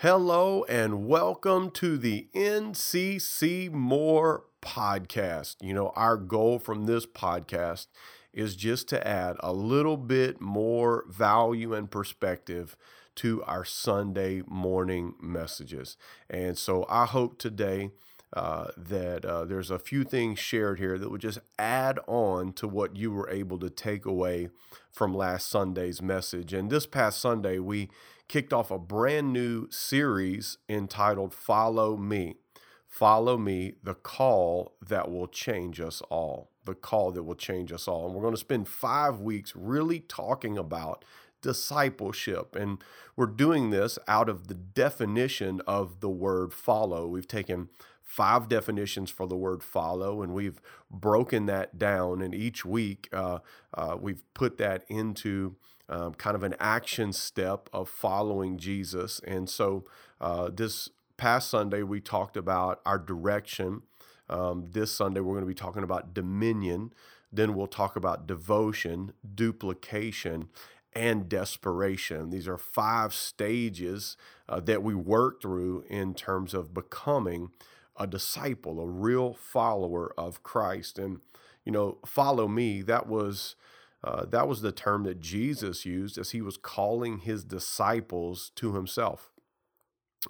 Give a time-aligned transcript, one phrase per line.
[0.00, 5.56] Hello and welcome to the NCC More podcast.
[5.62, 7.86] You know, our goal from this podcast
[8.30, 12.76] is just to add a little bit more value and perspective
[13.14, 15.96] to our Sunday morning messages.
[16.28, 17.92] And so I hope today
[18.34, 22.68] uh, that uh, there's a few things shared here that would just add on to
[22.68, 24.50] what you were able to take away
[24.92, 26.52] from last Sunday's message.
[26.52, 27.88] And this past Sunday, we
[28.28, 32.36] kicked off a brand new series entitled Follow Me.
[32.88, 36.50] Follow Me, the call that will change us all.
[36.64, 38.06] The call that will change us all.
[38.06, 41.04] And we're going to spend five weeks really talking about
[41.42, 42.56] discipleship.
[42.56, 42.82] And
[43.14, 47.06] we're doing this out of the definition of the word follow.
[47.06, 47.68] We've taken
[48.02, 52.22] five definitions for the word follow, and we've broken that down.
[52.22, 53.40] And each week, uh,
[53.74, 55.56] uh, we've put that into
[55.88, 59.20] um, kind of an action step of following Jesus.
[59.26, 59.84] And so
[60.20, 63.82] uh, this past Sunday, we talked about our direction.
[64.28, 66.92] Um, this Sunday, we're going to be talking about dominion.
[67.32, 70.48] Then we'll talk about devotion, duplication,
[70.92, 72.30] and desperation.
[72.30, 74.16] These are five stages
[74.48, 77.50] uh, that we work through in terms of becoming
[77.98, 80.98] a disciple, a real follower of Christ.
[80.98, 81.20] And,
[81.64, 83.56] you know, follow me, that was
[84.06, 88.74] uh, that was the term that Jesus used as he was calling his disciples to
[88.74, 89.32] himself.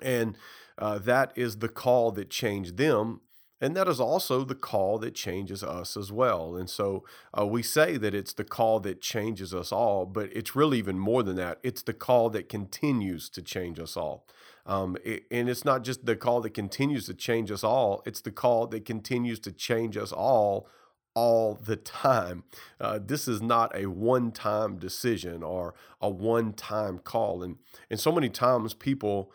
[0.01, 0.39] And
[0.79, 3.21] uh, that is the call that changed them.
[3.61, 6.57] And that is also the call that changes us as well.
[6.57, 7.05] And so
[7.39, 10.99] uh, we say that it's the call that changes us all, but it's really even
[10.99, 11.59] more than that.
[11.63, 14.27] It's the call that continues to change us all.
[14.65, 18.23] Um, it, and it's not just the call that continues to change us all, it's
[18.23, 20.67] the call that continues to change us all
[21.17, 22.45] all the time.
[22.79, 27.43] Uh, this is not a one time decision or a one time call.
[27.43, 27.57] And,
[27.91, 29.33] and so many times people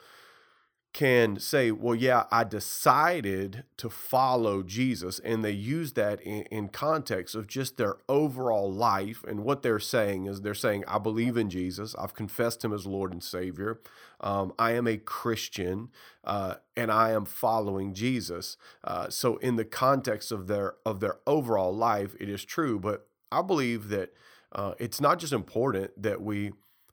[0.94, 5.20] can say, well, yeah, I decided to follow Jesus.
[5.20, 9.24] And they use that in, in, context of just their overall life.
[9.26, 11.96] And what they're saying is they're saying, I believe in Jesus.
[11.96, 13.80] I've confessed him as Lord and Savior.
[14.20, 15.90] Um, I am a Christian
[16.26, 18.58] uh, and I am following Jesus.
[18.84, 22.80] Uh, so in the context of their of their overall life, it is true.
[22.80, 24.14] But I believe that
[24.52, 26.52] uh, it's not just important that we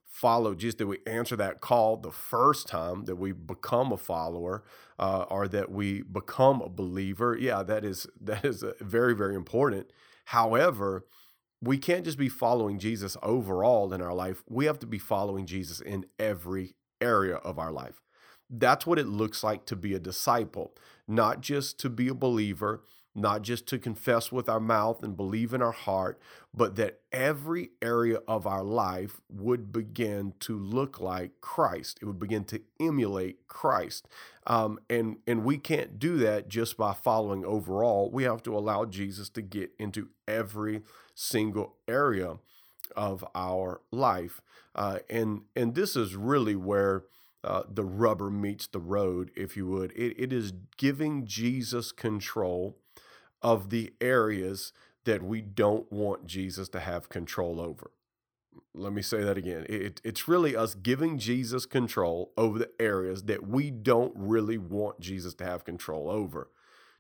[0.09, 4.65] follow Jesus, that we answer that call the first time that we become a follower
[4.99, 7.37] uh, or that we become a believer.
[7.39, 9.91] Yeah, that is that is very very important.
[10.27, 11.05] However,
[11.61, 14.43] we can't just be following Jesus overall in our life.
[14.49, 18.01] We have to be following Jesus in every area of our life.
[18.51, 20.75] That's what it looks like to be a disciple,
[21.07, 22.83] not just to be a believer,
[23.21, 26.21] not just to confess with our mouth and believe in our heart,
[26.55, 31.99] but that every area of our life would begin to look like Christ.
[32.01, 34.07] It would begin to emulate Christ.
[34.47, 38.11] Um, and, and we can't do that just by following overall.
[38.11, 40.83] We have to allow Jesus to get into every
[41.15, 42.39] single area
[42.97, 44.41] of our life.
[44.75, 47.05] Uh, and, and this is really where
[47.45, 49.93] uh, the rubber meets the road, if you would.
[49.93, 52.79] It, it is giving Jesus control
[53.43, 54.73] of the areas
[55.05, 57.91] that we don't want Jesus to have control over.
[58.75, 59.65] Let me say that again.
[59.69, 65.01] It, it's really us giving Jesus control over the areas that we don't really want
[65.01, 66.51] Jesus to have control over.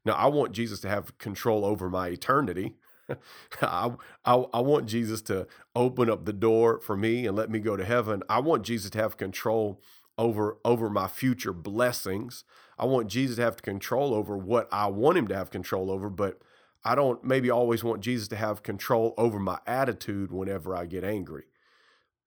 [0.04, 2.76] Now, I want Jesus to have control over my eternity.
[3.62, 3.93] I,
[4.25, 7.76] I, I want Jesus to open up the door for me and let me go
[7.76, 8.22] to heaven.
[8.28, 9.81] I want Jesus to have control
[10.16, 12.44] over over my future blessings.
[12.78, 16.09] I want Jesus to have control over what I want him to have control over,
[16.09, 16.41] but
[16.84, 21.05] I don't maybe always want Jesus to have control over my attitude whenever I get
[21.05, 21.44] angry.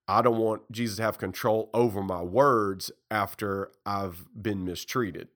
[0.07, 5.29] I don't want Jesus to have control over my words after I've been mistreated.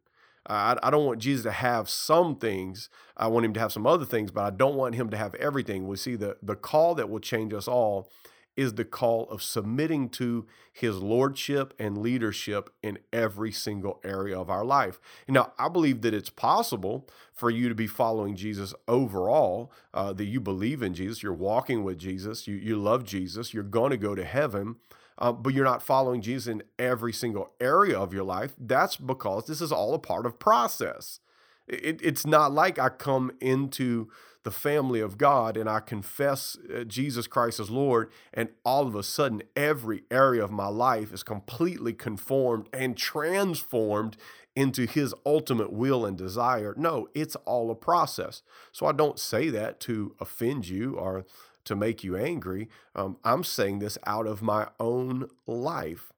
[0.48, 2.90] I, I don't want Jesus to have some things.
[3.16, 5.34] I want him to have some other things, but I don't want him to have
[5.36, 5.88] everything.
[5.88, 8.12] We see the, the call that will change us all
[8.58, 14.50] is the call of submitting to his lordship and leadership in every single area of
[14.50, 15.00] our life.
[15.28, 20.26] Now, I believe that it's possible for you to be following Jesus overall, uh, that
[20.26, 23.98] you believe in Jesus, you're walking with Jesus, you, you love Jesus, you're going to
[23.98, 24.78] go to heaven.
[25.18, 28.54] Uh, but you're not following Jesus in every single area of your life.
[28.60, 31.22] That's because this is all a part of process.
[31.70, 34.10] It, it's not like I come into
[34.46, 38.96] the family of God and I confess uh, Jesus Christ as Lord, and all of
[38.96, 44.16] a sudden, every area of my life is completely conformed and transformed
[44.56, 46.76] into His ultimate will and desire.
[46.78, 48.44] No, it's all a process.
[48.72, 51.26] So I don't say that to offend you or
[51.64, 52.70] to make you angry.
[52.96, 56.14] Um, I'm saying this out of my own life.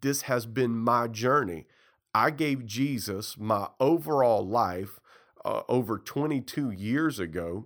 [0.00, 1.66] This has been my journey.
[2.12, 4.98] I gave Jesus my overall life
[5.48, 7.64] uh, over 22 years ago.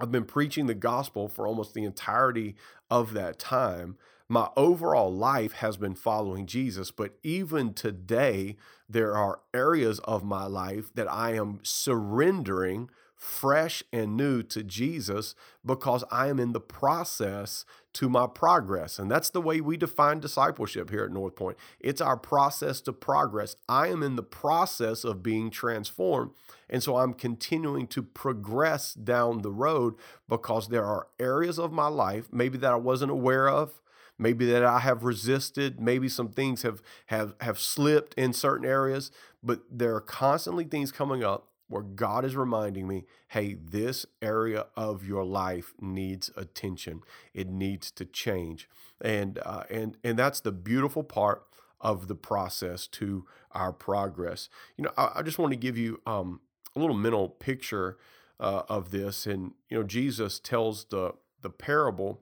[0.00, 2.54] I've been preaching the gospel for almost the entirety
[2.88, 3.96] of that time.
[4.28, 8.56] My overall life has been following Jesus, but even today,
[8.88, 12.88] there are areas of my life that I am surrendering
[13.22, 18.98] fresh and new to Jesus because I am in the process to my progress.
[18.98, 21.56] And that's the way we define discipleship here at North Point.
[21.78, 23.54] It's our process to progress.
[23.68, 26.32] I am in the process of being transformed.
[26.68, 29.94] And so I'm continuing to progress down the road
[30.28, 33.80] because there are areas of my life, maybe that I wasn't aware of,
[34.18, 39.12] maybe that I have resisted, maybe some things have have have slipped in certain areas,
[39.44, 44.66] but there are constantly things coming up where God is reminding me, hey, this area
[44.76, 47.00] of your life needs attention.
[47.32, 48.68] It needs to change,
[49.00, 51.44] and uh, and and that's the beautiful part
[51.80, 54.50] of the process to our progress.
[54.76, 56.40] You know, I, I just want to give you um,
[56.76, 57.96] a little mental picture
[58.38, 62.20] uh, of this, and you know, Jesus tells the the parable.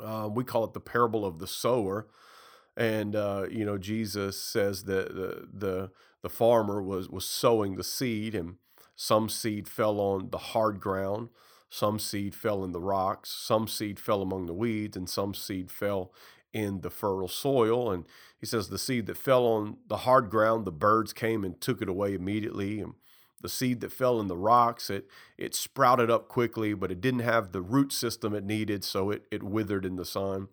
[0.00, 2.06] Uh, we call it the parable of the sower
[2.76, 5.90] and uh, you know Jesus says that the, the
[6.22, 8.56] the farmer was was sowing the seed, and
[8.96, 11.28] some seed fell on the hard ground,
[11.70, 15.70] some seed fell in the rocks, some seed fell among the weeds, and some seed
[15.70, 16.12] fell
[16.52, 17.92] in the fertile soil.
[17.92, 18.06] And
[18.40, 21.82] he says the seed that fell on the hard ground, the birds came and took
[21.82, 22.94] it away immediately, and
[23.40, 27.20] the seed that fell in the rocks, it it sprouted up quickly, but it didn't
[27.20, 30.48] have the root system it needed, so it it withered in the sun.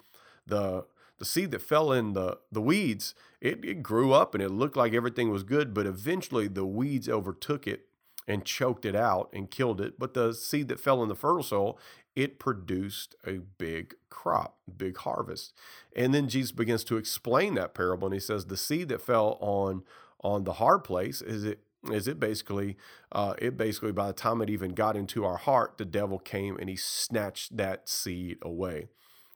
[0.46, 0.86] The
[1.18, 4.76] the seed that fell in the, the weeds, it, it grew up and it looked
[4.76, 7.88] like everything was good, but eventually the weeds overtook it
[8.28, 10.00] and choked it out and killed it.
[10.00, 11.80] But the seed that fell in the fertile soil,
[12.16, 15.54] it produced a big crop, big harvest.
[15.96, 19.38] And then Jesus begins to explain that parable and he says the seed that fell
[19.42, 19.84] on
[20.22, 21.60] on the hard place is it
[21.92, 22.78] is it basically
[23.12, 26.58] uh, it basically by the time it even got into our heart the devil came
[26.58, 28.88] and he snatched that seed away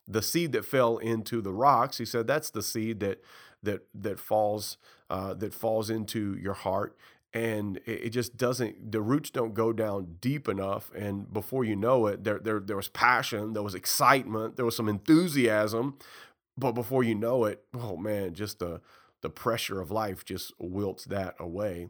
[0.10, 3.22] the seed that fell into the rocks, he said that's the seed that
[3.62, 4.78] that that falls
[5.10, 6.98] uh, that falls into your heart.
[7.32, 12.08] And it, just doesn't the roots don't go down deep enough and before you know
[12.08, 15.98] it there, there there was passion there was excitement there was some enthusiasm.
[16.58, 18.82] But before you know it oh man just the
[19.22, 21.90] the pressure of life just wilts that away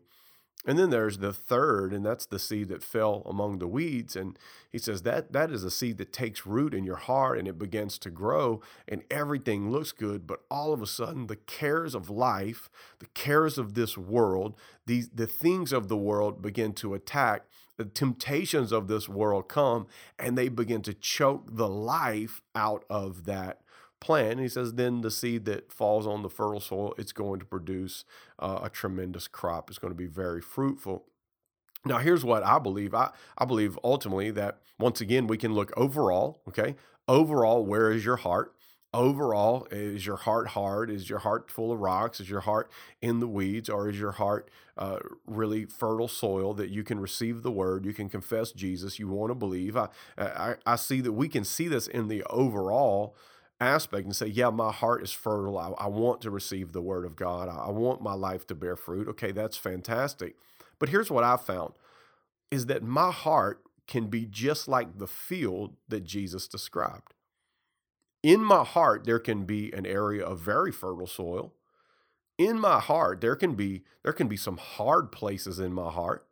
[0.65, 4.15] and then there's the third, and that's the seed that fell among the weeds.
[4.17, 4.37] And
[4.69, 7.57] he says that that is a seed that takes root in your heart and it
[7.57, 10.27] begins to grow, and everything looks good.
[10.27, 12.69] But all of a sudden, the cares of life,
[12.99, 17.45] the cares of this world, these the things of the world begin to attack.
[17.77, 23.23] The temptations of this world come and they begin to choke the life out of
[23.23, 23.61] that
[23.99, 24.33] plant.
[24.33, 27.45] And he says, then the seed that falls on the fertile soil, it's going to
[27.45, 28.05] produce
[28.39, 29.69] uh, a tremendous crop.
[29.69, 31.05] It's going to be very fruitful.
[31.85, 32.93] Now, here's what I believe.
[32.93, 36.75] I, I believe ultimately that once again, we can look overall, okay?
[37.07, 38.53] Overall, where is your heart?
[38.93, 40.89] Overall, is your heart hard?
[40.89, 42.19] Is your heart full of rocks?
[42.19, 42.71] Is your heart
[43.01, 43.69] in the weeds?
[43.69, 44.97] Or is your heart uh,
[45.27, 47.85] really fertile soil that you can receive the word?
[47.85, 48.97] You can confess Jesus.
[48.97, 49.77] You want to believe.
[49.77, 53.15] I, I, I see that we can see this in the overall
[53.59, 55.57] aspect and say, yeah, my heart is fertile.
[55.57, 57.49] I, I want to receive the word of God.
[57.49, 59.07] I, I want my life to bear fruit.
[59.09, 60.35] Okay, that's fantastic.
[60.79, 61.73] But here's what I found
[62.51, 67.13] is that my heart can be just like the field that Jesus described.
[68.21, 71.53] In my heart, there can be an area of very fertile soil.
[72.37, 76.25] In my heart, there can be there can be some hard places in my heart.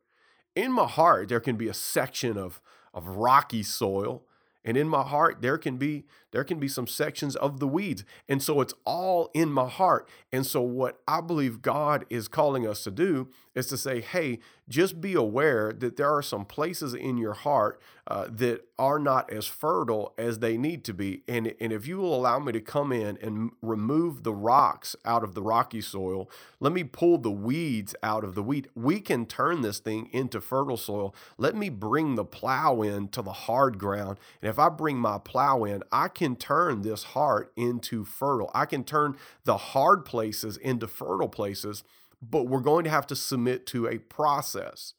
[0.56, 2.62] In my heart, there can be a section of,
[2.94, 4.24] of rocky soil
[4.68, 8.04] and in my heart there can be there can be some sections of the weeds.
[8.28, 10.08] And so it's all in my heart.
[10.32, 14.40] And so what i believe god is calling us to do is to say hey
[14.70, 19.32] just be aware that there are some places in your heart uh, that are not
[19.32, 21.24] as fertile as they need to be.
[21.28, 25.24] And, and if you will allow me to come in and remove the rocks out
[25.24, 28.68] of the rocky soil let me pull the weeds out of the wheat.
[28.76, 31.14] We can turn this thing into fertile soil.
[31.38, 34.18] Let me bring the plow in to the hard ground.
[34.42, 38.52] And if i bring my plow in i can turn this heart into fertile.
[38.54, 41.84] I can turn the hard places into fertile places,
[42.22, 44.94] but we're going to have to submit to a process.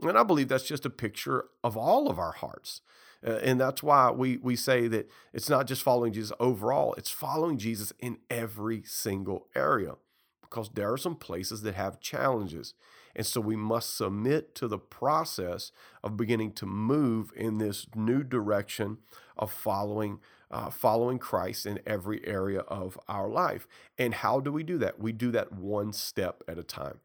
[0.00, 2.80] And I believe that's just a picture of all of our hearts.
[3.24, 7.10] Uh, and that's why we, we say that it's not just following Jesus overall, it's
[7.10, 9.94] following Jesus in every single area
[10.42, 12.74] because there are some places that have challenges.
[13.14, 18.22] And so we must submit to the process of beginning to move in this new
[18.22, 18.98] direction
[19.36, 23.66] of following uh, following Christ in every area of our life.
[23.96, 25.00] And how do we do that?
[25.00, 27.00] We do that one step at a time.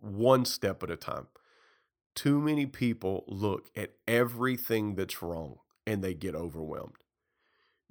[0.00, 1.28] One step at a time.
[2.14, 6.96] Too many people look at everything that's wrong and they get overwhelmed.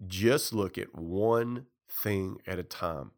[0.06, 3.12] Just look at one thing at a time,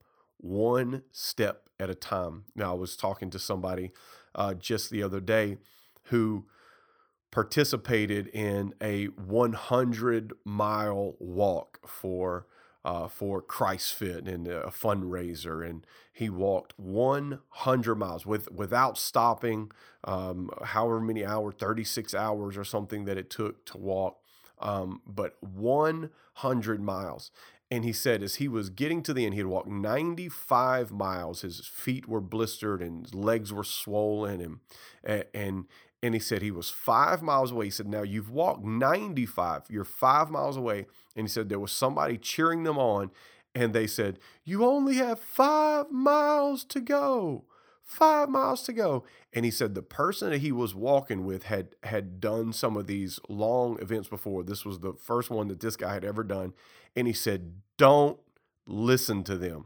[0.46, 2.46] one step at a time.
[2.56, 3.92] Now, I was talking to somebody
[4.36, 5.58] uh, just the other day
[6.06, 6.46] who
[7.32, 12.46] participated in a 100 mile walk for
[12.86, 19.72] uh, for Christ Fit and a fundraiser, and he walked 100 miles with without stopping,
[20.04, 24.20] um, however many hours, 36 hours or something that it took to walk,
[24.60, 27.32] um, but 100 miles.
[27.75, 31.41] And he said, as he was getting to the end, he had walked 95 miles.
[31.41, 34.39] His feet were blistered and his legs were swollen,
[35.03, 35.65] and and
[36.01, 37.65] and he said he was five miles away.
[37.65, 40.86] He said, Now you've walked 95, you're five miles away.
[41.17, 43.12] And he said there was somebody cheering them on,
[43.53, 47.44] and they said, You only have five miles to go.
[47.84, 49.03] Five miles to go.
[49.34, 52.88] And he said the person that he was walking with had had done some of
[52.88, 54.44] these long events before.
[54.44, 56.53] This was the first one that this guy had ever done.
[56.96, 58.20] And he said, Don't
[58.67, 59.65] listen to them.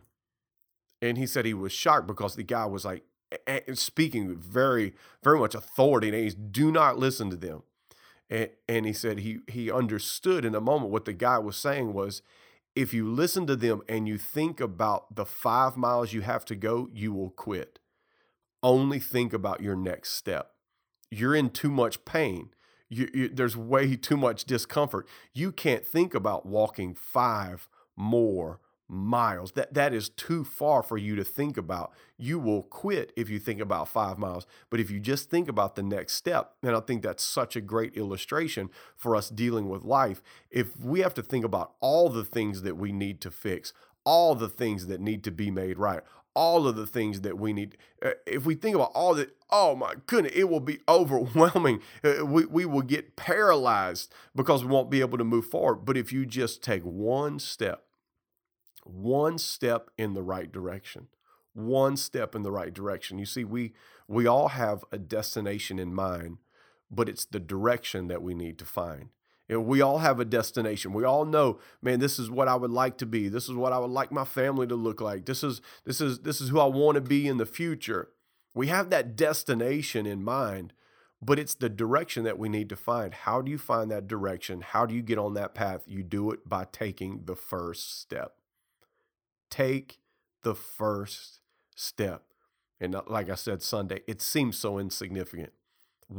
[1.01, 3.03] And he said he was shocked because the guy was like,
[3.73, 7.63] speaking very, very much authority, and he's do not listen to them.
[8.29, 11.93] And, and he said he he understood in a moment what the guy was saying
[11.93, 12.21] was,
[12.75, 16.55] if you listen to them and you think about the five miles you have to
[16.55, 17.79] go, you will quit.
[18.61, 20.51] Only think about your next step.
[21.11, 22.49] You're in too much pain.
[22.89, 25.07] You, you, there's way too much discomfort.
[25.33, 27.67] You can't think about walking five
[27.99, 29.51] more miles.
[29.51, 31.91] That that is too far for you to think about.
[32.17, 34.47] You will quit if you think about 5 miles.
[34.71, 37.61] But if you just think about the next step, and I think that's such a
[37.61, 40.23] great illustration for us dealing with life.
[40.49, 43.73] If we have to think about all the things that we need to fix,
[44.05, 46.01] all the things that need to be made right,
[46.33, 47.77] all of the things that we need.
[48.03, 51.81] Uh, if we think about all that, oh my goodness, it will be overwhelming.
[52.03, 55.85] Uh, we, we will get paralyzed because we won't be able to move forward.
[55.85, 57.83] But if you just take one step,
[58.89, 61.07] one step in the right direction
[61.53, 63.19] one step in the right direction.
[63.19, 63.73] You see we
[64.07, 66.37] we all have a destination in mind
[66.91, 69.09] but it's the direction that we need to find.
[69.47, 70.93] And we all have a destination.
[70.93, 73.27] We all know man this is what i would like to be.
[73.27, 75.25] This is what i would like my family to look like.
[75.25, 78.09] This is this is this is who i want to be in the future.
[78.53, 80.73] We have that destination in mind
[81.21, 83.13] but it's the direction that we need to find.
[83.13, 84.61] How do you find that direction?
[84.61, 85.83] How do you get on that path?
[85.85, 88.38] You do it by taking the first step
[89.49, 89.99] Take
[90.43, 91.39] the first
[91.75, 92.23] step.
[92.79, 95.51] And uh, like I said Sunday, it seems so insignificant.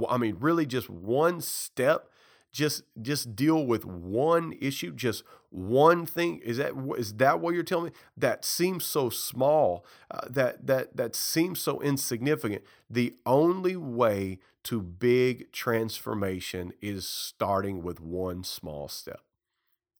[0.09, 2.09] I mean, really just one step,
[2.53, 6.39] just just deal with one issue, just one thing.
[6.45, 7.91] Is that is that what you're telling me?
[8.17, 12.63] That seems so small, uh, that that that seems so insignificant.
[12.89, 19.23] The only way to big transformation is starting with one small step.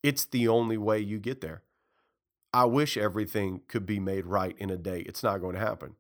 [0.03, 1.63] It's the only way you get there.
[2.53, 5.01] I wish everything could be made right in a day.
[5.01, 5.95] It's not going to happen.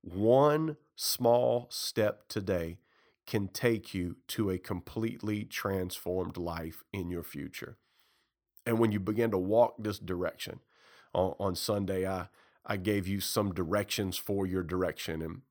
[0.00, 2.78] One small step today
[3.26, 7.78] can take you to a completely transformed life in your future.
[8.66, 10.60] And when you begin to walk this direction,
[11.14, 12.28] on, on Sunday, I,
[12.64, 15.22] I gave you some directions for your direction.
[15.22, 15.42] And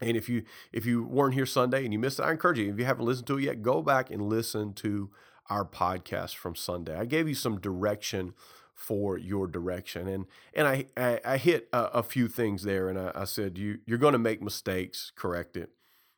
[0.00, 2.70] and if you if you weren't here Sunday and you missed it, I encourage you,
[2.70, 5.10] if you haven't listened to it yet, go back and listen to
[5.50, 6.96] our podcast from Sunday.
[6.96, 8.34] I gave you some direction
[8.78, 10.06] for your direction.
[10.06, 13.58] And and I I, I hit a, a, few things there, and I, I said
[13.58, 15.70] you you're going to make mistakes, correct it.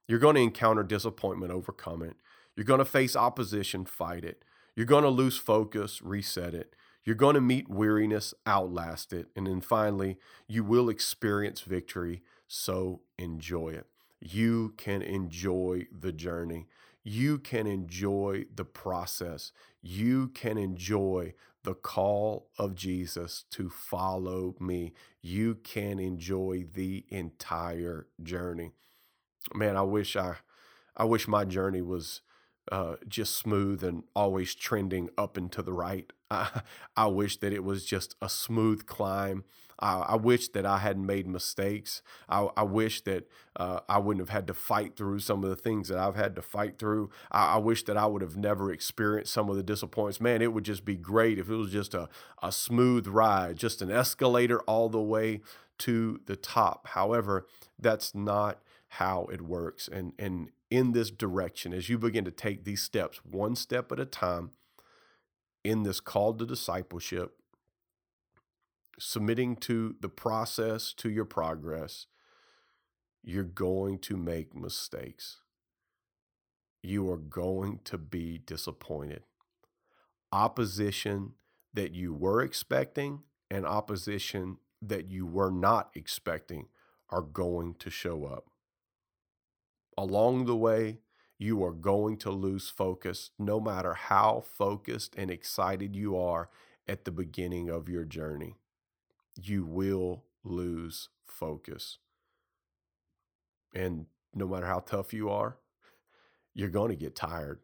[0.07, 2.17] You're going to encounter disappointment, overcome it.
[2.55, 4.45] You're going to face opposition, fight it.
[4.77, 6.77] You're going to lose focus, reset it.
[7.03, 9.29] You're going to meet weariness, outlast it.
[9.35, 13.87] And then finally, you will experience victory, so enjoy it.
[14.21, 16.67] You can enjoy the journey.
[17.03, 19.53] You can enjoy the process.
[19.81, 24.93] You can enjoy the call of Jesus to follow me.
[25.21, 28.73] You can enjoy the entire journey.
[29.55, 30.37] Man, I wish I
[30.97, 32.21] I wish my journey was
[32.71, 36.13] uh, just smooth and always trending up and to the right.
[36.31, 36.63] I,
[36.97, 39.45] I wish that it was just a smooth climb.
[39.81, 42.03] I, wish that I hadn't made mistakes.
[42.29, 45.57] I, I wish that uh, I wouldn't have had to fight through some of the
[45.57, 47.11] things that I've had to fight through.
[47.31, 50.21] I, I wish that I would have never experienced some of the disappointments.
[50.21, 52.09] Man, it would just be great if it was just a,
[52.43, 55.41] a smooth ride, just an escalator all the way
[55.79, 56.89] to the top.
[56.89, 57.47] However,
[57.79, 58.61] that's not
[58.95, 59.89] how it works.
[59.89, 64.01] And, and in this direction, as you begin to take these steps, one step at
[64.01, 64.51] a time,
[65.63, 67.40] in this call to discipleship,
[69.01, 72.07] submitting to the process, to your progress,
[73.23, 75.41] you're going to make mistakes.
[76.83, 79.23] You are going to be disappointed.
[80.33, 81.33] Opposition
[81.75, 86.69] that you were expecting and opposition that you were not expecting
[87.11, 88.47] are going to show up.
[89.99, 91.01] Along the way,
[91.39, 96.49] you are going to lose focus no matter how focused and excited you are
[96.87, 98.60] at the beginning of your journey.
[99.43, 101.99] You will lose focus.
[103.75, 105.57] And no matter how tough you are,
[106.55, 107.61] you're going to get tired.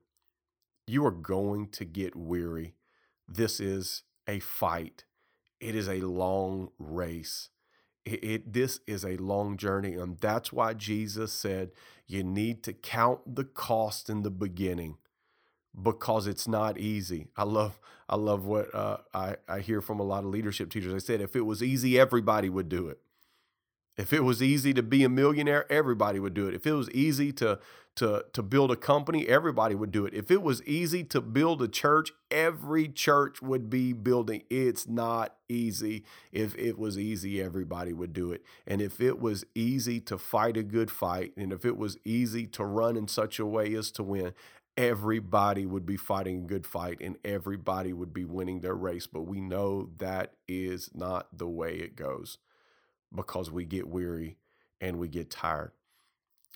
[0.86, 2.74] You are going to get weary.
[3.28, 5.04] This is a fight.
[5.60, 7.50] It is a long race.
[8.04, 11.72] It, it, this is a long journey and that's why Jesus said
[12.06, 14.98] you need to count the cost in the beginning
[15.80, 17.28] because it's not easy.
[17.36, 17.78] I love
[18.08, 20.92] I love what uh, I I hear from a lot of leadership teachers.
[20.92, 22.98] They said if it was easy everybody would do it.
[23.96, 26.54] If it was easy to be a millionaire, everybody would do it.
[26.54, 27.58] If it was easy to
[27.96, 30.12] to to build a company, everybody would do it.
[30.12, 34.42] If it was easy to build a church, every church would be building.
[34.50, 36.04] It's not easy.
[36.30, 38.42] If it was easy, everybody would do it.
[38.66, 42.46] And if it was easy to fight a good fight, and if it was easy
[42.48, 44.34] to run in such a way as to win,
[44.76, 49.06] everybody would be fighting a good fight and everybody would be winning their race.
[49.06, 52.38] But we know that is not the way it goes
[53.14, 54.36] because we get weary
[54.80, 55.72] and we get tired.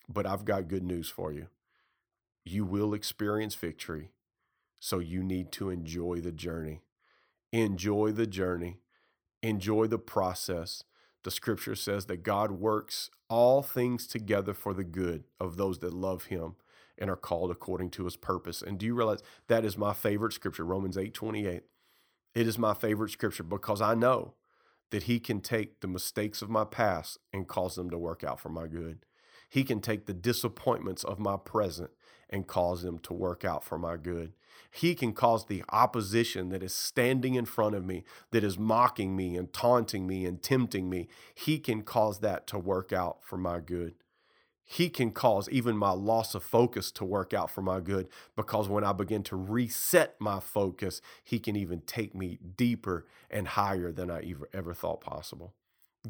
[0.08, 1.46] But I've got good news for you.
[2.44, 4.10] You will experience victory,
[4.78, 6.80] so you need to enjoy the journey.
[7.52, 8.78] Enjoy the journey,
[9.42, 10.84] enjoy the process.
[11.22, 15.92] The scripture says that God works all things together for the good of those that
[15.92, 16.54] love him
[17.00, 18.62] and are called according to his purpose.
[18.62, 21.62] And do you realize that is my favorite scripture, Romans 8 28?
[22.34, 24.34] It is my favorite scripture because I know
[24.90, 28.40] that He can take the mistakes of my past and cause them to work out
[28.40, 29.04] for my good.
[29.48, 31.90] He can take the disappointments of my present
[32.28, 34.32] and cause them to work out for my good.
[34.70, 39.16] He can cause the opposition that is standing in front of me, that is mocking
[39.16, 43.36] me and taunting me and tempting me, he can cause that to work out for
[43.36, 43.94] my good
[44.72, 48.68] he can cause even my loss of focus to work out for my good because
[48.68, 53.90] when I begin to reset my focus, he can even take me deeper and higher
[53.90, 55.54] than I ever, ever thought possible.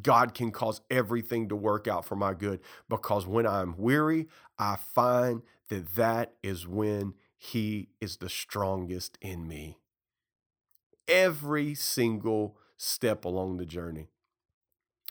[0.03, 4.77] God can cause everything to work out for my good because when I'm weary, I
[4.77, 9.79] find that that is when he is the strongest in me.
[11.09, 14.11] Every single step along the journey,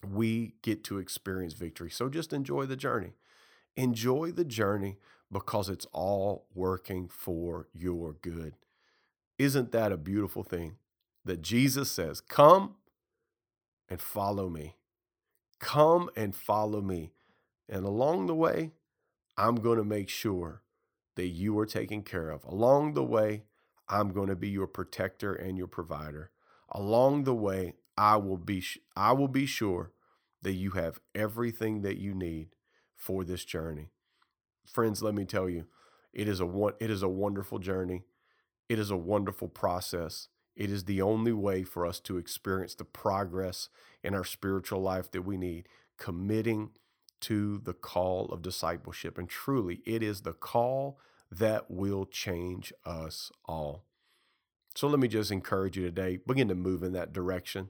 [0.07, 1.89] we get to experience victory.
[1.89, 3.13] So just enjoy the journey.
[3.79, 4.97] Enjoy the journey
[5.31, 8.55] because it's all working for your good.
[9.37, 10.75] Isn't that a beautiful thing?
[11.23, 12.75] That Jesus says, Come
[13.87, 14.75] and follow me.
[15.59, 17.13] Come and follow me.
[17.69, 18.71] And along the way,
[19.37, 20.61] I'm going to make sure
[21.15, 22.43] that you are taken care of.
[22.43, 23.43] Along the way,
[23.87, 26.31] I'm going to be your protector and your provider.
[26.69, 28.61] Along the way, I will be
[28.97, 29.93] I will be sure
[30.41, 32.49] that you have everything that you need
[32.99, 33.89] for this journey.
[34.67, 35.65] Friends, let me tell you,
[36.13, 38.03] it is a it is a wonderful journey.
[38.67, 40.27] It is a wonderful process.
[40.55, 43.69] It is the only way for us to experience the progress
[44.03, 46.71] in our spiritual life that we need, committing
[47.21, 49.17] to the call of discipleship.
[49.17, 50.99] And truly, it is the call
[51.31, 53.85] that will change us all.
[54.75, 57.69] So let me just encourage you today, begin to move in that direction.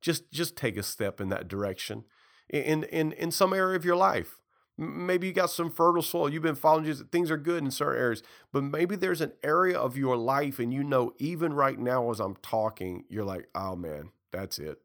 [0.00, 2.04] Just just take a step in that direction
[2.48, 4.40] in in in some area of your life.
[4.76, 6.28] Maybe you got some fertile soil.
[6.28, 7.06] You've been following Jesus.
[7.12, 10.72] Things are good in certain areas, but maybe there's an area of your life, and
[10.72, 14.80] you know, even right now as I'm talking, you're like, oh man, that's it.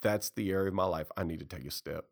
[0.00, 1.10] That's the area of my life.
[1.16, 2.06] I need to take a step.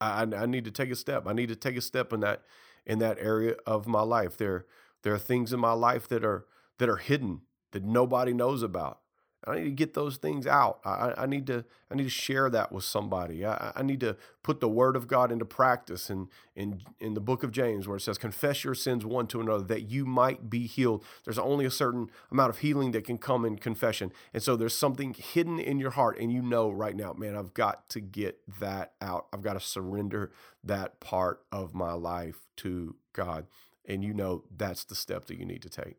[0.00, 1.26] I, I need to take a step.
[1.26, 2.42] I need to take a step in that
[2.86, 4.36] in that area of my life.
[4.36, 4.66] There
[5.02, 6.46] there are things in my life that are
[6.78, 9.00] that are hidden that nobody knows about.
[9.46, 10.80] I need to get those things out.
[10.84, 13.44] I, I need to I need to share that with somebody.
[13.44, 16.10] I, I need to put the word of God into practice.
[16.10, 19.40] And in, in the book of James, where it says, "Confess your sins one to
[19.40, 23.16] another, that you might be healed." There's only a certain amount of healing that can
[23.16, 26.94] come in confession, and so there's something hidden in your heart, and you know right
[26.94, 29.26] now, man, I've got to get that out.
[29.32, 33.46] I've got to surrender that part of my life to God,
[33.86, 35.96] and you know that's the step that you need to take.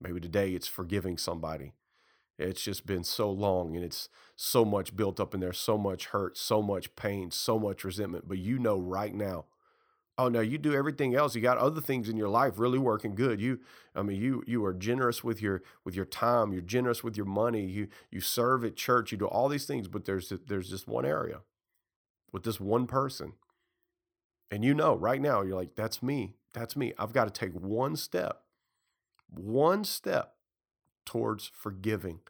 [0.00, 1.72] Maybe today it's forgiving somebody
[2.38, 6.06] it's just been so long and it's so much built up in there, so much
[6.06, 8.28] hurt, so much pain, so much resentment.
[8.28, 9.46] But you know right now,
[10.20, 11.36] Oh no, you do everything else.
[11.36, 13.40] You got other things in your life really working good.
[13.40, 13.60] You,
[13.94, 16.52] I mean, you you are generous with your with your time.
[16.52, 17.64] You're generous with your money.
[17.64, 19.12] You you serve at church.
[19.12, 21.42] You do all these things, but there's there's just one area
[22.32, 23.34] with this one person,
[24.50, 26.34] and you know right now you're like, that's me.
[26.52, 26.92] That's me.
[26.98, 28.42] I've got to take one step,
[29.30, 30.34] one step
[31.08, 32.20] towards forgiving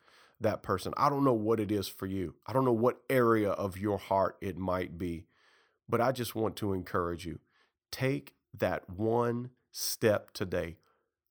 [0.40, 0.94] that person.
[0.96, 2.36] I don't know what it is for you.
[2.46, 5.26] I don't know what area of your heart it might be,
[5.88, 7.40] but I just want to encourage you
[7.90, 10.76] Take that one step today.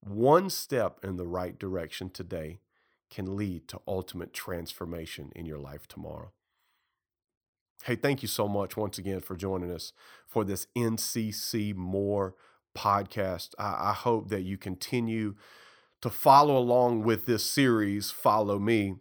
[0.02, 2.60] One step in the right direction today
[3.10, 6.32] can lead to ultimate transformation in your life tomorrow.
[7.84, 9.94] Hey, thank you so much once again for joining us
[10.26, 12.36] for this NCC More
[12.76, 13.50] podcast.
[13.58, 15.36] I, I hope that you continue
[16.02, 18.96] to follow along with this series, Follow Me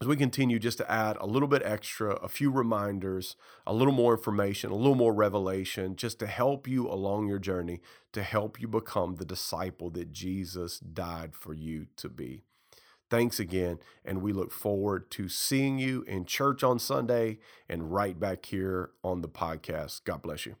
[0.00, 3.92] as we continue just to add a little bit extra, a few reminders, a little
[3.94, 7.80] more information, a little more revelation, just to help you along your journey,
[8.12, 12.42] to help you become the disciple that Jesus died for you to be.
[13.08, 18.18] Thanks again, and we look forward to seeing you in church on Sunday and right
[18.18, 20.04] back here on the podcast.
[20.04, 20.56] God bless you.